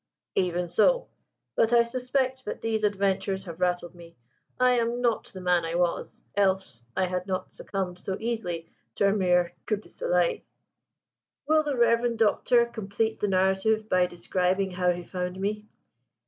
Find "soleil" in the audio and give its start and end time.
9.89-10.39